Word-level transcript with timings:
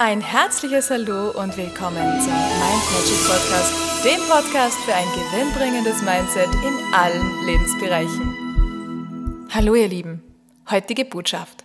Ein 0.00 0.20
herzliches 0.20 0.90
Hallo 0.90 1.30
und 1.30 1.56
willkommen 1.56 2.20
zum 2.20 2.32
Mind 2.32 2.84
Magic 2.92 3.18
Podcast, 3.26 3.72
dem 4.04 4.20
Podcast 4.28 4.78
für 4.84 4.94
ein 4.94 5.08
gewinnbringendes 5.08 6.02
Mindset 6.02 6.54
in 6.64 6.78
allen 6.94 7.44
Lebensbereichen. 7.44 9.48
Hallo 9.52 9.74
ihr 9.74 9.88
Lieben, 9.88 10.22
heutige 10.70 11.04
Botschaft. 11.04 11.64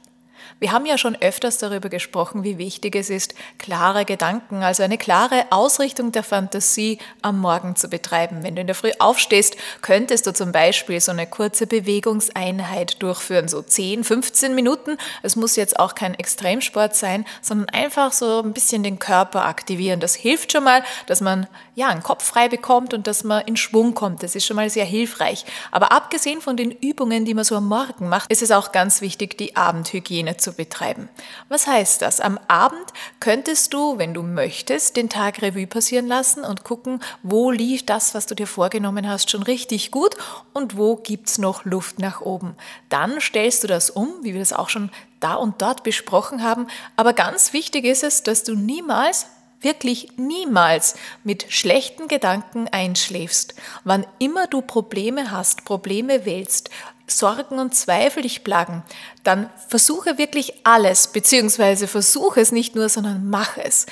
Wir 0.59 0.71
haben 0.71 0.85
ja 0.85 0.97
schon 0.97 1.15
öfters 1.21 1.57
darüber 1.57 1.89
gesprochen, 1.89 2.43
wie 2.43 2.57
wichtig 2.57 2.95
es 2.95 3.09
ist, 3.09 3.35
klare 3.57 4.05
Gedanken, 4.05 4.63
also 4.63 4.83
eine 4.83 4.97
klare 4.97 5.45
Ausrichtung 5.49 6.11
der 6.11 6.23
Fantasie 6.23 6.99
am 7.21 7.39
Morgen 7.39 7.75
zu 7.75 7.87
betreiben. 7.87 8.43
Wenn 8.43 8.55
du 8.55 8.61
in 8.61 8.67
der 8.67 8.75
Früh 8.75 8.91
aufstehst, 8.99 9.55
könntest 9.81 10.25
du 10.27 10.33
zum 10.33 10.51
Beispiel 10.51 10.99
so 10.99 11.11
eine 11.11 11.27
kurze 11.27 11.67
Bewegungseinheit 11.67 13.01
durchführen, 13.01 13.47
so 13.47 13.61
10, 13.61 14.03
15 14.03 14.55
Minuten. 14.55 14.97
Es 15.21 15.35
muss 15.35 15.55
jetzt 15.55 15.79
auch 15.79 15.95
kein 15.95 16.13
Extremsport 16.13 16.95
sein, 16.95 17.25
sondern 17.41 17.69
einfach 17.69 18.13
so 18.13 18.41
ein 18.41 18.53
bisschen 18.53 18.83
den 18.83 18.99
Körper 18.99 19.45
aktivieren. 19.45 19.99
Das 19.99 20.15
hilft 20.15 20.51
schon 20.51 20.63
mal, 20.63 20.83
dass 21.07 21.21
man 21.21 21.47
ja 21.75 21.87
einen 21.87 22.03
Kopf 22.03 22.23
frei 22.23 22.49
bekommt 22.49 22.93
und 22.93 23.07
dass 23.07 23.23
man 23.23 23.45
in 23.45 23.57
Schwung 23.57 23.93
kommt. 23.93 24.23
Das 24.23 24.35
ist 24.35 24.45
schon 24.45 24.55
mal 24.55 24.69
sehr 24.69 24.85
hilfreich. 24.85 25.45
Aber 25.71 25.91
abgesehen 25.91 26.41
von 26.41 26.57
den 26.57 26.71
Übungen, 26.71 27.25
die 27.25 27.33
man 27.33 27.43
so 27.43 27.55
am 27.55 27.67
Morgen 27.67 28.09
macht, 28.09 28.31
ist 28.31 28.41
es 28.41 28.51
auch 28.51 28.71
ganz 28.71 29.01
wichtig, 29.01 29.37
die 29.37 29.55
Abendhygiene 29.55 30.32
zu 30.37 30.53
betreiben. 30.53 31.09
Was 31.49 31.67
heißt 31.67 32.01
das? 32.01 32.19
Am 32.19 32.39
Abend 32.47 32.85
könntest 33.19 33.73
du, 33.73 33.97
wenn 33.97 34.13
du 34.13 34.23
möchtest, 34.23 34.95
den 34.97 35.09
Tag 35.09 35.41
Revue 35.41 35.67
passieren 35.67 36.07
lassen 36.07 36.43
und 36.43 36.63
gucken, 36.63 37.01
wo 37.21 37.51
lief 37.51 37.85
das, 37.85 38.13
was 38.13 38.25
du 38.25 38.35
dir 38.35 38.47
vorgenommen 38.47 39.07
hast, 39.07 39.29
schon 39.29 39.43
richtig 39.43 39.91
gut 39.91 40.15
und 40.53 40.77
wo 40.77 40.95
gibt 40.95 41.29
es 41.29 41.37
noch 41.37 41.65
Luft 41.65 41.99
nach 41.99 42.21
oben. 42.21 42.55
Dann 42.89 43.19
stellst 43.19 43.63
du 43.63 43.67
das 43.67 43.89
um, 43.89 44.09
wie 44.21 44.33
wir 44.33 44.39
das 44.39 44.53
auch 44.53 44.69
schon 44.69 44.91
da 45.19 45.35
und 45.35 45.61
dort 45.61 45.83
besprochen 45.83 46.43
haben. 46.43 46.67
Aber 46.95 47.13
ganz 47.13 47.53
wichtig 47.53 47.85
ist 47.85 48.03
es, 48.03 48.23
dass 48.23 48.43
du 48.43 48.55
niemals 48.55 49.27
wirklich 49.63 50.09
niemals 50.17 50.95
mit 51.23 51.45
schlechten 51.49 52.07
Gedanken 52.07 52.67
einschläfst. 52.67 53.55
Wann 53.83 54.05
immer 54.19 54.47
du 54.47 54.61
Probleme 54.61 55.31
hast, 55.31 55.65
Probleme 55.65 56.25
wählst, 56.25 56.69
Sorgen 57.07 57.59
und 57.59 57.75
Zweifel 57.75 58.23
dich 58.23 58.43
plagen, 58.43 58.83
dann 59.23 59.49
versuche 59.67 60.17
wirklich 60.17 60.65
alles, 60.65 61.07
beziehungsweise 61.07 61.87
versuche 61.87 62.41
es 62.41 62.51
nicht 62.51 62.75
nur, 62.75 62.89
sondern 62.89 63.29
mach 63.29 63.57
es. 63.57 63.85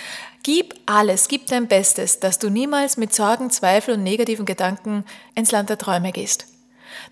Gib 0.44 0.76
alles, 0.86 1.28
gib 1.28 1.48
dein 1.48 1.68
Bestes, 1.68 2.20
dass 2.20 2.40
du 2.40 2.50
niemals 2.50 2.98
mit 2.98 3.14
Sorgen, 3.14 3.52
Zweifel 3.52 3.95
und 3.95 4.03
negativen 4.03 4.45
Gedanken 4.45 5.06
ins 5.36 5.52
Land 5.52 5.70
der 5.70 5.78
Träume 5.78 6.12
gehst. 6.12 6.48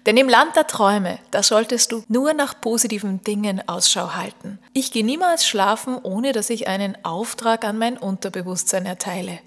Denn 0.05 0.17
im 0.17 0.29
Land 0.29 0.55
der 0.55 0.67
Träume, 0.67 1.19
da 1.31 1.43
solltest 1.43 1.91
du 1.91 2.03
nur 2.07 2.33
nach 2.33 2.59
positiven 2.59 3.21
Dingen 3.21 3.61
Ausschau 3.67 4.15
halten. 4.15 4.59
Ich 4.73 4.91
gehe 4.91 5.05
niemals 5.05 5.45
schlafen, 5.45 5.97
ohne 6.01 6.31
dass 6.31 6.49
ich 6.49 6.67
einen 6.67 6.97
Auftrag 7.03 7.65
an 7.65 7.77
mein 7.77 7.97
Unterbewusstsein 7.97 8.85
erteile. 8.85 9.39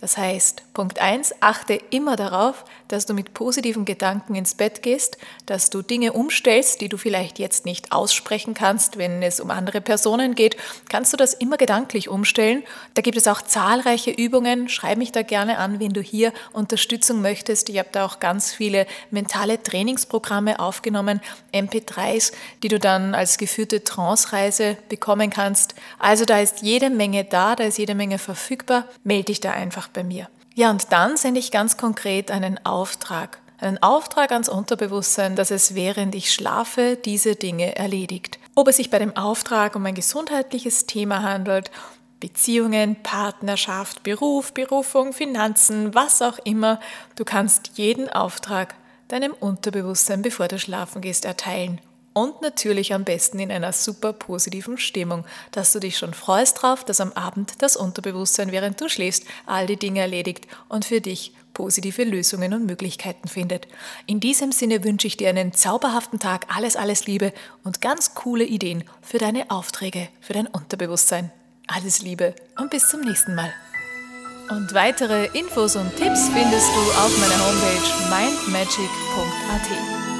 Das 0.00 0.16
heißt, 0.16 0.62
Punkt 0.72 0.98
1, 0.98 1.34
achte 1.40 1.74
immer 1.90 2.16
darauf, 2.16 2.64
dass 2.88 3.04
du 3.04 3.12
mit 3.12 3.34
positiven 3.34 3.84
Gedanken 3.84 4.34
ins 4.34 4.54
Bett 4.54 4.82
gehst, 4.82 5.18
dass 5.44 5.68
du 5.68 5.82
Dinge 5.82 6.14
umstellst, 6.14 6.80
die 6.80 6.88
du 6.88 6.96
vielleicht 6.96 7.38
jetzt 7.38 7.66
nicht 7.66 7.92
aussprechen 7.92 8.54
kannst, 8.54 8.96
wenn 8.96 9.22
es 9.22 9.40
um 9.40 9.50
andere 9.50 9.82
Personen 9.82 10.34
geht, 10.34 10.56
kannst 10.88 11.12
du 11.12 11.18
das 11.18 11.34
immer 11.34 11.58
gedanklich 11.58 12.08
umstellen. 12.08 12.62
Da 12.94 13.02
gibt 13.02 13.18
es 13.18 13.28
auch 13.28 13.42
zahlreiche 13.42 14.10
Übungen, 14.10 14.70
schreib 14.70 14.96
mich 14.96 15.12
da 15.12 15.20
gerne 15.20 15.58
an, 15.58 15.80
wenn 15.80 15.92
du 15.92 16.00
hier 16.00 16.32
Unterstützung 16.54 17.20
möchtest. 17.20 17.68
Ich 17.68 17.78
habe 17.78 17.90
da 17.92 18.06
auch 18.06 18.20
ganz 18.20 18.54
viele 18.54 18.86
mentale 19.10 19.62
Trainingsprogramme 19.62 20.60
aufgenommen, 20.60 21.20
MP3s, 21.52 22.32
die 22.62 22.68
du 22.68 22.78
dann 22.78 23.14
als 23.14 23.36
geführte 23.36 23.84
Trance-Reise 23.84 24.78
bekommen 24.88 25.28
kannst. 25.28 25.74
Also 25.98 26.24
da 26.24 26.40
ist 26.40 26.62
jede 26.62 26.88
Menge 26.88 27.24
da, 27.24 27.54
da 27.54 27.64
ist 27.64 27.76
jede 27.76 27.94
Menge 27.94 28.18
verfügbar. 28.18 28.86
Melde 29.04 29.26
dich 29.26 29.40
da 29.40 29.50
einfach 29.52 29.89
bei 29.92 30.04
mir. 30.04 30.28
Ja, 30.54 30.70
und 30.70 30.92
dann 30.92 31.16
sende 31.16 31.40
ich 31.40 31.50
ganz 31.50 31.76
konkret 31.76 32.30
einen 32.30 32.64
Auftrag. 32.64 33.40
Einen 33.58 33.82
Auftrag 33.82 34.32
ans 34.32 34.48
Unterbewusstsein, 34.48 35.36
dass 35.36 35.50
es 35.50 35.74
während 35.74 36.14
ich 36.14 36.32
schlafe 36.32 36.96
diese 36.96 37.36
Dinge 37.36 37.76
erledigt. 37.76 38.38
Ob 38.54 38.68
es 38.68 38.76
sich 38.76 38.90
bei 38.90 38.98
dem 38.98 39.16
Auftrag 39.16 39.76
um 39.76 39.84
ein 39.86 39.94
gesundheitliches 39.94 40.86
Thema 40.86 41.22
handelt, 41.22 41.70
Beziehungen, 42.20 42.96
Partnerschaft, 43.02 44.02
Beruf, 44.02 44.52
Berufung, 44.52 45.12
Finanzen, 45.12 45.94
was 45.94 46.20
auch 46.22 46.38
immer, 46.44 46.80
du 47.16 47.24
kannst 47.24 47.72
jeden 47.74 48.08
Auftrag 48.08 48.74
deinem 49.08 49.32
Unterbewusstsein, 49.32 50.22
bevor 50.22 50.48
du 50.48 50.58
schlafen 50.58 51.00
gehst, 51.00 51.24
erteilen 51.24 51.80
und 52.12 52.42
natürlich 52.42 52.92
am 52.92 53.04
besten 53.04 53.38
in 53.38 53.52
einer 53.52 53.72
super 53.72 54.12
positiven 54.12 54.78
Stimmung, 54.78 55.24
dass 55.52 55.72
du 55.72 55.78
dich 55.78 55.96
schon 55.96 56.14
freust 56.14 56.60
drauf, 56.60 56.84
dass 56.84 57.00
am 57.00 57.12
Abend 57.12 57.54
das 57.58 57.76
Unterbewusstsein, 57.76 58.52
während 58.52 58.80
du 58.80 58.88
schläfst, 58.88 59.24
all 59.46 59.66
die 59.66 59.76
Dinge 59.76 60.00
erledigt 60.00 60.46
und 60.68 60.84
für 60.84 61.00
dich 61.00 61.32
positive 61.54 62.04
Lösungen 62.04 62.54
und 62.54 62.66
Möglichkeiten 62.66 63.28
findet. 63.28 63.68
In 64.06 64.20
diesem 64.20 64.52
Sinne 64.52 64.82
wünsche 64.82 65.06
ich 65.06 65.16
dir 65.16 65.28
einen 65.28 65.52
zauberhaften 65.52 66.18
Tag, 66.18 66.46
alles, 66.54 66.76
alles 66.76 67.06
Liebe 67.06 67.32
und 67.64 67.80
ganz 67.80 68.14
coole 68.14 68.44
Ideen 68.44 68.84
für 69.02 69.18
deine 69.18 69.50
Aufträge, 69.50 70.08
für 70.20 70.32
dein 70.32 70.46
Unterbewusstsein. 70.46 71.30
Alles 71.66 72.02
Liebe 72.02 72.34
und 72.58 72.70
bis 72.70 72.88
zum 72.88 73.02
nächsten 73.02 73.34
Mal. 73.34 73.52
Und 74.48 74.74
weitere 74.74 75.26
Infos 75.38 75.76
und 75.76 75.94
Tipps 75.96 76.28
findest 76.28 76.68
du 76.74 76.80
auf 76.80 77.16
meiner 77.20 77.46
Homepage 77.46 78.10
mindmagic.at. 78.10 80.19